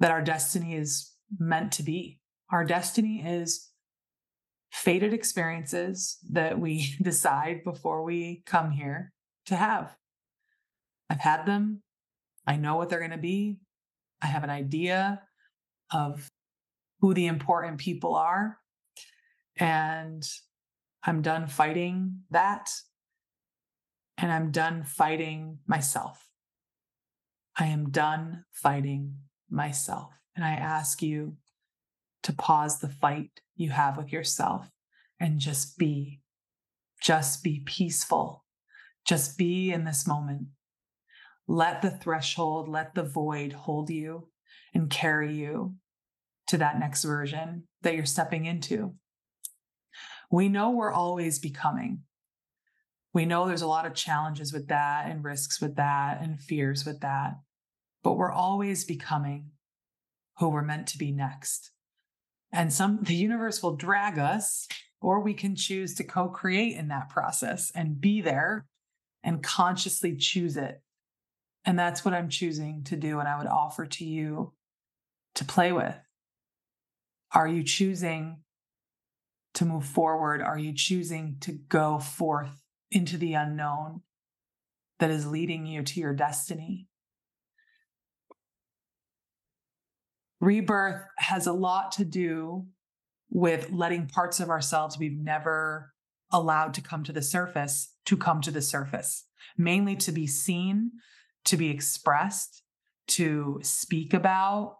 that 0.00 0.10
our 0.10 0.22
destiny 0.22 0.74
is 0.74 1.12
meant 1.38 1.72
to 1.72 1.82
be. 1.82 2.18
Our 2.50 2.64
destiny 2.64 3.22
is 3.26 3.70
fated 4.70 5.14
experiences 5.14 6.18
that 6.30 6.58
we 6.58 6.94
decide 7.02 7.64
before 7.64 8.02
we 8.02 8.42
come 8.46 8.70
here 8.70 9.12
to 9.46 9.56
have. 9.56 9.96
I've 11.08 11.20
had 11.20 11.46
them. 11.46 11.82
I 12.46 12.56
know 12.56 12.76
what 12.76 12.88
they're 12.88 12.98
going 12.98 13.10
to 13.12 13.16
be. 13.16 13.58
I 14.20 14.26
have 14.26 14.44
an 14.44 14.50
idea 14.50 15.22
of 15.92 16.28
who 17.00 17.14
the 17.14 17.26
important 17.26 17.78
people 17.78 18.14
are. 18.14 18.58
And 19.56 20.26
I'm 21.04 21.22
done 21.22 21.46
fighting 21.46 22.20
that. 22.30 22.70
and 24.18 24.32
I'm 24.32 24.50
done 24.50 24.82
fighting 24.82 25.58
myself. 25.66 26.26
I 27.58 27.66
am 27.66 27.90
done 27.90 28.44
fighting 28.52 29.16
myself. 29.50 30.12
And 30.34 30.44
I 30.44 30.52
ask 30.52 31.02
you 31.02 31.36
to 32.22 32.32
pause 32.32 32.78
the 32.80 32.88
fight 32.88 33.40
you 33.54 33.70
have 33.70 33.96
with 33.96 34.12
yourself 34.12 34.70
and 35.20 35.38
just 35.38 35.78
be, 35.78 36.20
just 37.02 37.42
be 37.42 37.60
peaceful. 37.60 38.44
Just 39.06 39.38
be 39.38 39.70
in 39.72 39.84
this 39.84 40.06
moment. 40.06 40.48
Let 41.46 41.82
the 41.82 41.90
threshold, 41.90 42.68
let 42.68 42.94
the 42.94 43.04
void 43.04 43.52
hold 43.52 43.88
you 43.88 44.28
and 44.74 44.90
carry 44.90 45.34
you 45.34 45.76
to 46.48 46.58
that 46.58 46.78
next 46.78 47.04
version 47.04 47.64
that 47.82 47.94
you're 47.94 48.06
stepping 48.06 48.46
into. 48.46 48.94
We 50.30 50.48
know 50.48 50.70
we're 50.70 50.92
always 50.92 51.38
becoming. 51.38 52.02
We 53.12 53.24
know 53.24 53.46
there's 53.46 53.62
a 53.62 53.66
lot 53.66 53.86
of 53.86 53.94
challenges 53.94 54.52
with 54.52 54.68
that 54.68 55.08
and 55.08 55.24
risks 55.24 55.60
with 55.60 55.76
that 55.76 56.20
and 56.20 56.40
fears 56.40 56.84
with 56.84 57.00
that, 57.00 57.34
but 58.02 58.16
we're 58.16 58.32
always 58.32 58.84
becoming 58.84 59.50
who 60.38 60.48
we're 60.48 60.62
meant 60.62 60.88
to 60.88 60.98
be 60.98 61.12
next. 61.12 61.70
And 62.52 62.72
some 62.72 62.98
the 63.02 63.14
universe 63.14 63.62
will 63.62 63.76
drag 63.76 64.18
us 64.18 64.68
or 65.00 65.20
we 65.20 65.34
can 65.34 65.56
choose 65.56 65.94
to 65.94 66.04
co-create 66.04 66.76
in 66.76 66.88
that 66.88 67.08
process 67.08 67.72
and 67.74 68.00
be 68.00 68.20
there 68.20 68.66
and 69.22 69.42
consciously 69.42 70.16
choose 70.16 70.56
it. 70.56 70.80
And 71.64 71.78
that's 71.78 72.04
what 72.04 72.14
I'm 72.14 72.28
choosing 72.28 72.84
to 72.84 72.96
do 72.96 73.18
and 73.18 73.28
I 73.28 73.38
would 73.38 73.48
offer 73.48 73.86
to 73.86 74.04
you 74.04 74.52
to 75.36 75.44
play 75.44 75.72
with. 75.72 75.94
Are 77.36 77.46
you 77.46 77.62
choosing 77.62 78.38
to 79.52 79.66
move 79.66 79.84
forward? 79.84 80.40
Are 80.40 80.58
you 80.58 80.72
choosing 80.72 81.36
to 81.40 81.52
go 81.52 81.98
forth 81.98 82.62
into 82.90 83.18
the 83.18 83.34
unknown 83.34 84.00
that 85.00 85.10
is 85.10 85.26
leading 85.26 85.66
you 85.66 85.82
to 85.82 86.00
your 86.00 86.14
destiny? 86.14 86.88
Rebirth 90.40 91.02
has 91.18 91.46
a 91.46 91.52
lot 91.52 91.92
to 91.92 92.06
do 92.06 92.68
with 93.28 93.70
letting 93.70 94.06
parts 94.06 94.40
of 94.40 94.48
ourselves 94.48 94.98
we've 94.98 95.18
never 95.18 95.92
allowed 96.32 96.72
to 96.72 96.80
come 96.80 97.04
to 97.04 97.12
the 97.12 97.20
surface 97.20 97.92
to 98.06 98.16
come 98.16 98.40
to 98.40 98.50
the 98.50 98.62
surface, 98.62 99.26
mainly 99.58 99.94
to 99.96 100.10
be 100.10 100.26
seen, 100.26 100.90
to 101.44 101.58
be 101.58 101.68
expressed, 101.68 102.62
to 103.08 103.60
speak 103.62 104.14
about, 104.14 104.78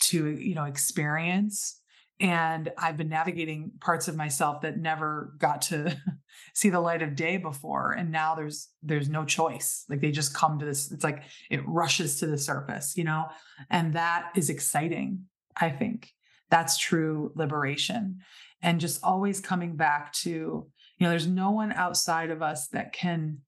to 0.00 0.30
you 0.30 0.56
know 0.56 0.64
experience 0.64 1.78
and 2.22 2.70
i've 2.78 2.96
been 2.96 3.08
navigating 3.08 3.72
parts 3.80 4.08
of 4.08 4.16
myself 4.16 4.62
that 4.62 4.78
never 4.78 5.34
got 5.38 5.60
to 5.60 5.94
see 6.54 6.70
the 6.70 6.80
light 6.80 7.02
of 7.02 7.14
day 7.14 7.36
before 7.36 7.92
and 7.92 8.10
now 8.10 8.34
there's 8.34 8.68
there's 8.82 9.08
no 9.08 9.24
choice. 9.24 9.84
Like 9.88 10.00
they 10.00 10.10
just 10.10 10.34
come 10.34 10.58
to 10.58 10.64
this 10.64 10.90
it's 10.90 11.04
like 11.04 11.24
it 11.50 11.66
rushes 11.66 12.20
to 12.20 12.26
the 12.26 12.38
surface 12.38 12.96
you 12.96 13.04
know? 13.04 13.26
And 13.70 13.94
that 13.94 14.30
is 14.36 14.48
exciting 14.48 15.24
i 15.56 15.68
think. 15.68 16.10
That's 16.50 16.76
true 16.76 17.32
liberation. 17.34 18.18
And 18.60 18.78
just 18.78 19.02
always 19.02 19.40
coming 19.40 19.76
back 19.76 20.12
to 20.24 20.30
you 20.30 20.68
know 21.00 21.10
there's 21.10 21.26
no 21.26 21.50
one 21.50 21.72
outside 21.72 22.30
of 22.30 22.42
us 22.42 22.68
that 22.68 22.92
can 22.92 23.38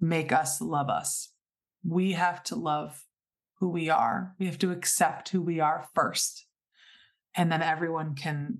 make 0.00 0.32
us 0.32 0.60
love 0.60 0.88
us. 0.88 1.32
We 1.84 2.12
have 2.12 2.42
to 2.44 2.56
love 2.56 3.04
who 3.60 3.68
we 3.68 3.88
are. 3.88 4.34
We 4.38 4.46
have 4.46 4.58
to 4.58 4.70
accept 4.70 5.30
who 5.30 5.40
we 5.40 5.58
are 5.58 5.88
first 5.94 6.47
and 7.38 7.50
then 7.50 7.62
everyone 7.62 8.14
can 8.14 8.58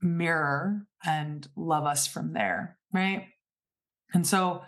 mirror 0.00 0.86
and 1.04 1.48
love 1.56 1.84
us 1.84 2.06
from 2.06 2.32
there 2.32 2.78
right? 2.92 3.26
And 4.14 4.26
so 4.26 4.62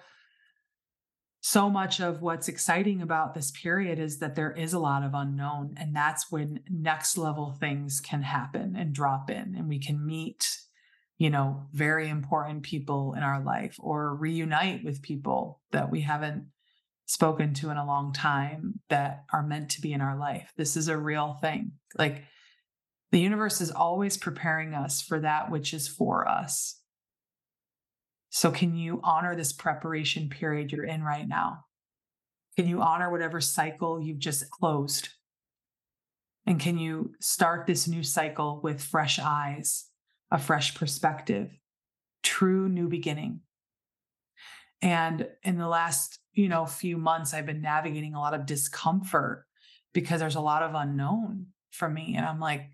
so 1.43 1.71
much 1.71 2.01
of 2.01 2.21
what's 2.21 2.49
exciting 2.49 3.01
about 3.01 3.33
this 3.33 3.51
period 3.51 3.99
is 3.99 4.19
that 4.19 4.35
there 4.35 4.53
is 4.53 4.75
a 4.75 4.79
lot 4.79 5.03
of 5.03 5.12
unknown 5.14 5.75
and 5.79 5.97
that's 5.97 6.31
when 6.31 6.61
next 6.69 7.16
level 7.16 7.57
things 7.59 7.99
can 7.99 8.23
happen 8.23 8.77
and 8.77 8.93
drop 8.93 9.31
in 9.31 9.55
and 9.57 9.66
we 9.66 9.79
can 9.79 10.05
meet 10.05 10.47
you 11.16 11.31
know 11.31 11.66
very 11.73 12.11
important 12.11 12.62
people 12.62 13.14
in 13.16 13.23
our 13.23 13.43
life 13.43 13.75
or 13.79 14.14
reunite 14.14 14.85
with 14.85 15.01
people 15.01 15.62
that 15.73 15.90
we 15.90 16.03
haven't 16.03 16.45
spoken 17.07 17.55
to 17.55 17.71
in 17.71 17.79
a 17.79 17.87
long 17.87 18.12
time 18.12 18.79
that 18.90 19.25
are 19.33 19.43
meant 19.43 19.71
to 19.71 19.81
be 19.81 19.93
in 19.93 20.01
our 20.01 20.16
life. 20.16 20.53
This 20.57 20.77
is 20.77 20.87
a 20.87 20.97
real 20.97 21.37
thing. 21.40 21.73
Like 21.99 22.23
the 23.12 23.20
universe 23.20 23.61
is 23.61 23.70
always 23.70 24.16
preparing 24.16 24.75
us 24.75 25.03
for 25.03 25.20
that 25.20 25.51
which 25.51 25.75
is 25.75 25.88
for 25.88 26.29
us. 26.29 26.81
So, 28.31 28.53
can 28.53 28.77
you 28.77 29.01
honor 29.03 29.35
this 29.35 29.53
preparation 29.53 30.29
period 30.29 30.70
you're 30.70 30.85
in 30.85 31.03
right 31.03 31.27
now? 31.27 31.64
Can 32.57 32.68
you 32.68 32.81
honor 32.81 33.11
whatever 33.11 33.40
cycle 33.40 34.01
you've 34.01 34.18
just 34.18 34.49
closed? 34.51 35.09
And 36.46 36.61
can 36.61 36.79
you 36.79 37.12
start 37.20 37.66
this 37.66 37.88
new 37.88 38.03
cycle 38.03 38.61
with 38.62 38.83
fresh 38.83 39.18
eyes, 39.18 39.87
a 40.31 40.38
fresh 40.38 40.75
perspective, 40.75 41.51
true 42.23 42.68
new 42.68 42.88
beginning? 42.88 43.40
And 44.81 45.29
in 45.42 45.59
the 45.59 45.68
last, 45.68 46.18
you 46.33 46.49
know, 46.49 46.64
few 46.66 46.96
months, 46.96 47.35
I've 47.35 47.46
been 47.46 47.61
navigating 47.61 48.14
a 48.14 48.20
lot 48.20 48.35
of 48.35 48.46
discomfort 48.46 49.44
because 49.92 50.20
there's 50.20 50.37
a 50.37 50.40
lot 50.40 50.62
of 50.62 50.75
unknown 50.75 51.49
for 51.70 51.88
me. 51.88 52.14
And 52.16 52.25
I'm 52.25 52.40
like, 52.40 52.70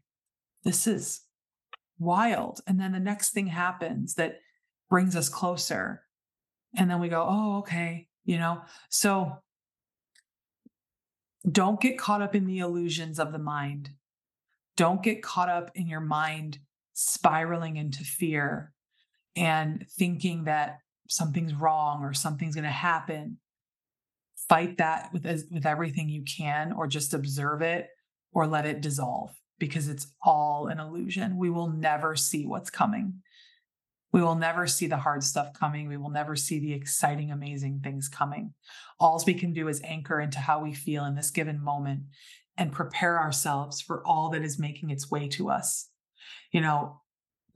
this 0.66 0.88
is 0.88 1.20
wild. 1.98 2.60
And 2.66 2.78
then 2.78 2.90
the 2.90 3.00
next 3.00 3.30
thing 3.30 3.46
happens 3.46 4.14
that 4.14 4.40
brings 4.90 5.14
us 5.14 5.28
closer. 5.28 6.02
And 6.76 6.90
then 6.90 7.00
we 7.00 7.08
go, 7.08 7.24
oh, 7.26 7.58
okay, 7.58 8.08
you 8.24 8.36
know? 8.36 8.62
So 8.90 9.38
don't 11.50 11.80
get 11.80 11.98
caught 11.98 12.20
up 12.20 12.34
in 12.34 12.46
the 12.46 12.58
illusions 12.58 13.20
of 13.20 13.32
the 13.32 13.38
mind. 13.38 13.90
Don't 14.76 15.04
get 15.04 15.22
caught 15.22 15.48
up 15.48 15.70
in 15.76 15.86
your 15.86 16.00
mind 16.00 16.58
spiraling 16.94 17.76
into 17.76 18.02
fear 18.02 18.72
and 19.36 19.86
thinking 19.96 20.44
that 20.44 20.80
something's 21.08 21.54
wrong 21.54 22.02
or 22.02 22.12
something's 22.12 22.56
going 22.56 22.64
to 22.64 22.70
happen. 22.70 23.38
Fight 24.48 24.78
that 24.78 25.10
with, 25.12 25.24
with 25.24 25.64
everything 25.64 26.08
you 26.08 26.24
can, 26.24 26.72
or 26.72 26.88
just 26.88 27.14
observe 27.14 27.62
it 27.62 27.88
or 28.32 28.48
let 28.48 28.66
it 28.66 28.80
dissolve 28.80 29.30
because 29.58 29.88
it's 29.88 30.06
all 30.22 30.68
an 30.68 30.78
illusion. 30.78 31.38
We 31.38 31.50
will 31.50 31.68
never 31.68 32.16
see 32.16 32.46
what's 32.46 32.70
coming. 32.70 33.22
We 34.12 34.22
will 34.22 34.34
never 34.34 34.66
see 34.66 34.86
the 34.86 34.96
hard 34.96 35.22
stuff 35.22 35.52
coming. 35.52 35.88
We 35.88 35.96
will 35.96 36.10
never 36.10 36.36
see 36.36 36.58
the 36.58 36.72
exciting, 36.72 37.30
amazing 37.30 37.80
things 37.82 38.08
coming. 38.08 38.54
All 38.98 39.22
we 39.26 39.34
can 39.34 39.52
do 39.52 39.68
is 39.68 39.82
anchor 39.84 40.20
into 40.20 40.38
how 40.38 40.62
we 40.62 40.72
feel 40.72 41.04
in 41.04 41.14
this 41.14 41.30
given 41.30 41.62
moment 41.62 42.04
and 42.56 42.72
prepare 42.72 43.20
ourselves 43.20 43.80
for 43.80 44.06
all 44.06 44.30
that 44.30 44.42
is 44.42 44.58
making 44.58 44.90
its 44.90 45.10
way 45.10 45.28
to 45.28 45.50
us. 45.50 45.90
You 46.50 46.60
know, 46.62 47.02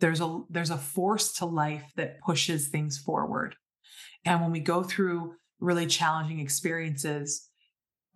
there's 0.01 0.21
a 0.21 0.43
there's 0.51 0.71
a 0.71 0.77
force 0.77 1.33
to 1.35 1.47
life 1.47 1.93
that 1.97 2.21
pushes 2.21 2.69
things 2.69 2.99
forward. 2.99 3.55
And 4.25 4.43
when 4.43 4.51
we 4.51 4.61
go 4.61 4.83
through 4.83 5.35
really 5.61 5.87
challenging 5.87 6.41
experiences, 6.41 7.49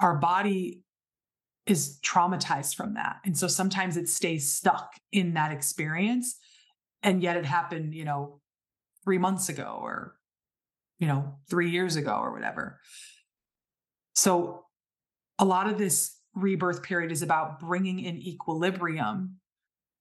our 0.00 0.16
body 0.16 0.82
is 1.66 1.98
traumatized 2.04 2.74
from 2.74 2.94
that. 2.94 3.16
And 3.24 3.36
so 3.36 3.46
sometimes 3.46 3.96
it 3.96 4.08
stays 4.08 4.52
stuck 4.52 4.92
in 5.12 5.34
that 5.34 5.52
experience. 5.52 6.36
And 7.02 7.22
yet 7.22 7.36
it 7.36 7.46
happened, 7.46 7.94
you 7.94 8.04
know, 8.04 8.40
three 9.02 9.18
months 9.18 9.48
ago 9.48 9.78
or, 9.80 10.16
you 10.98 11.06
know, 11.06 11.34
three 11.48 11.70
years 11.70 11.96
ago 11.96 12.14
or 12.14 12.32
whatever. 12.32 12.80
So 14.14 14.64
a 15.38 15.44
lot 15.44 15.68
of 15.68 15.78
this 15.78 16.18
rebirth 16.34 16.82
period 16.82 17.12
is 17.12 17.22
about 17.22 17.60
bringing 17.60 17.98
in 17.98 18.16
equilibrium 18.16 19.36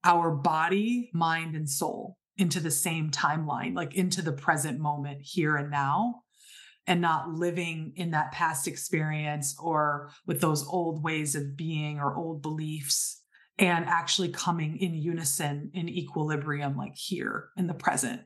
our 0.04 0.32
body, 0.32 1.10
mind, 1.14 1.56
and 1.56 1.70
soul 1.70 2.18
into 2.38 2.60
the 2.60 2.72
same 2.72 3.10
timeline, 3.10 3.76
like 3.76 3.96
into 3.96 4.22
the 4.22 4.34
present 4.34 4.80
moment 4.80 5.22
here 5.22 5.56
and 5.56 5.72
now 5.72 6.23
and 6.88 7.02
not 7.02 7.30
living 7.30 7.94
in 7.96 8.12
that 8.12 8.32
past 8.32 8.68
experience 8.68 9.56
or 9.60 10.10
with 10.26 10.42
those 10.42 10.68
old 10.68 11.04
ways 11.04 11.36
of 11.36 11.56
being 11.56 12.00
or 12.00 12.16
old 12.16 12.42
beliefs 12.42 13.22
and 13.58 13.86
actually 13.86 14.30
coming 14.30 14.78
in 14.78 14.94
unison 14.94 15.70
in 15.74 15.88
equilibrium 15.88 16.76
like 16.76 16.96
here 16.96 17.50
in 17.56 17.68
the 17.68 17.74
present 17.74 18.22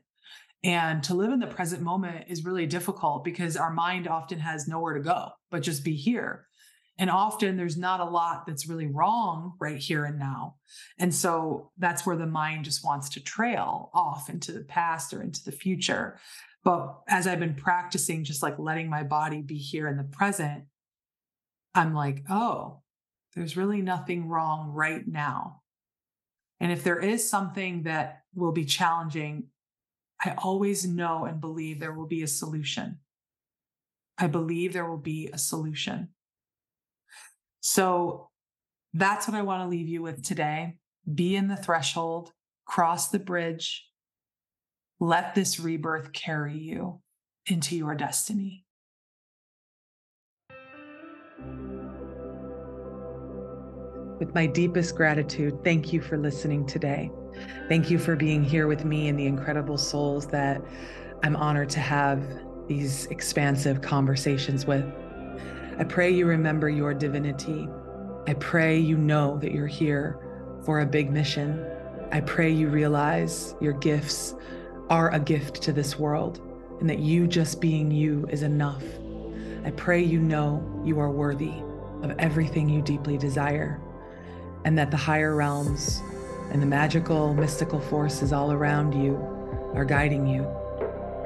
and 0.64 1.04
to 1.04 1.14
live 1.14 1.30
in 1.30 1.38
the 1.38 1.46
present 1.46 1.82
moment 1.82 2.24
is 2.28 2.44
really 2.44 2.66
difficult 2.66 3.22
because 3.22 3.56
our 3.56 3.72
mind 3.72 4.08
often 4.08 4.40
has 4.40 4.66
nowhere 4.66 4.94
to 4.94 5.00
go 5.00 5.30
but 5.50 5.62
just 5.62 5.84
be 5.84 5.94
here 5.94 6.48
and 6.98 7.10
often 7.10 7.56
there's 7.56 7.76
not 7.76 8.00
a 8.00 8.04
lot 8.04 8.44
that's 8.44 8.68
really 8.68 8.88
wrong 8.88 9.54
right 9.60 9.78
here 9.78 10.04
and 10.04 10.18
now. 10.18 10.56
And 10.98 11.14
so 11.14 11.70
that's 11.78 12.04
where 12.04 12.16
the 12.16 12.26
mind 12.26 12.64
just 12.64 12.84
wants 12.84 13.08
to 13.10 13.22
trail 13.22 13.90
off 13.94 14.28
into 14.28 14.50
the 14.50 14.64
past 14.64 15.14
or 15.14 15.22
into 15.22 15.44
the 15.44 15.52
future. 15.52 16.18
But 16.64 17.00
as 17.08 17.26
I've 17.26 17.40
been 17.40 17.54
practicing, 17.54 18.24
just 18.24 18.42
like 18.42 18.58
letting 18.58 18.90
my 18.90 19.02
body 19.02 19.42
be 19.42 19.56
here 19.56 19.88
in 19.88 19.96
the 19.96 20.04
present, 20.04 20.64
I'm 21.74 21.94
like, 21.94 22.24
oh, 22.28 22.82
there's 23.34 23.56
really 23.56 23.82
nothing 23.82 24.28
wrong 24.28 24.72
right 24.72 25.06
now. 25.06 25.62
And 26.60 26.72
if 26.72 26.82
there 26.82 26.98
is 26.98 27.28
something 27.28 27.84
that 27.84 28.22
will 28.34 28.52
be 28.52 28.64
challenging, 28.64 29.44
I 30.20 30.34
always 30.38 30.86
know 30.86 31.24
and 31.24 31.40
believe 31.40 31.78
there 31.78 31.92
will 31.92 32.06
be 32.06 32.22
a 32.22 32.28
solution. 32.28 32.98
I 34.18 34.26
believe 34.26 34.72
there 34.72 34.88
will 34.88 34.98
be 34.98 35.30
a 35.32 35.38
solution. 35.38 36.08
So 37.60 38.30
that's 38.92 39.28
what 39.28 39.36
I 39.36 39.42
want 39.42 39.62
to 39.62 39.68
leave 39.68 39.88
you 39.88 40.02
with 40.02 40.24
today. 40.24 40.78
Be 41.12 41.36
in 41.36 41.46
the 41.46 41.56
threshold, 41.56 42.32
cross 42.66 43.08
the 43.08 43.20
bridge, 43.20 43.87
let 45.00 45.34
this 45.34 45.60
rebirth 45.60 46.12
carry 46.12 46.56
you 46.56 47.00
into 47.46 47.76
your 47.76 47.94
destiny. 47.94 48.64
With 54.18 54.34
my 54.34 54.46
deepest 54.46 54.96
gratitude, 54.96 55.62
thank 55.62 55.92
you 55.92 56.00
for 56.00 56.18
listening 56.18 56.66
today. 56.66 57.12
Thank 57.68 57.88
you 57.88 57.98
for 57.98 58.16
being 58.16 58.42
here 58.42 58.66
with 58.66 58.84
me 58.84 59.06
and 59.06 59.16
the 59.16 59.26
incredible 59.26 59.78
souls 59.78 60.26
that 60.28 60.60
I'm 61.22 61.36
honored 61.36 61.70
to 61.70 61.80
have 61.80 62.24
these 62.66 63.06
expansive 63.06 63.80
conversations 63.80 64.66
with. 64.66 64.84
I 65.78 65.84
pray 65.84 66.10
you 66.10 66.26
remember 66.26 66.68
your 66.68 66.92
divinity. 66.92 67.68
I 68.26 68.34
pray 68.34 68.76
you 68.76 68.96
know 68.96 69.38
that 69.38 69.52
you're 69.52 69.68
here 69.68 70.18
for 70.64 70.80
a 70.80 70.86
big 70.86 71.12
mission. 71.12 71.64
I 72.10 72.20
pray 72.20 72.50
you 72.50 72.68
realize 72.68 73.54
your 73.60 73.74
gifts 73.74 74.34
are 74.90 75.12
a 75.12 75.20
gift 75.20 75.62
to 75.62 75.72
this 75.72 75.98
world 75.98 76.40
and 76.80 76.88
that 76.88 76.98
you 76.98 77.26
just 77.26 77.60
being 77.60 77.90
you 77.90 78.26
is 78.30 78.42
enough. 78.42 78.84
I 79.64 79.70
pray 79.72 80.02
you 80.02 80.20
know 80.20 80.82
you 80.84 80.98
are 81.00 81.10
worthy 81.10 81.52
of 82.02 82.14
everything 82.18 82.68
you 82.68 82.80
deeply 82.80 83.18
desire 83.18 83.80
and 84.64 84.78
that 84.78 84.90
the 84.90 84.96
higher 84.96 85.34
realms 85.34 86.00
and 86.50 86.62
the 86.62 86.66
magical, 86.66 87.34
mystical 87.34 87.80
forces 87.80 88.32
all 88.32 88.52
around 88.52 88.92
you 88.94 89.16
are 89.74 89.84
guiding 89.84 90.26
you. 90.26 90.46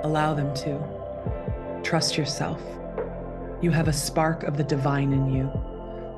Allow 0.03 0.35
them 0.35 0.53
to. 0.57 1.81
Trust 1.85 2.17
yourself. 2.17 2.61
You 3.61 3.71
have 3.71 3.87
a 3.87 3.93
spark 3.93 4.43
of 4.43 4.57
the 4.57 4.65
divine 4.65 5.13
in 5.13 5.33
you. 5.33 5.51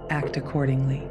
Act 0.09 0.37
accordingly. 0.37 1.03